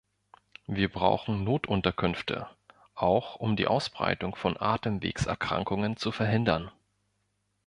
Sie 0.65 0.87
brauchen 0.87 1.43
Notunterkünfte, 1.43 2.49
auch 2.95 3.35
um 3.35 3.55
die 3.55 3.67
Ausbreitung 3.67 4.33
von 4.33 4.57
Atemwegserkrankungen 4.59 5.95
zu 5.95 6.11
verhindern. 6.11 6.71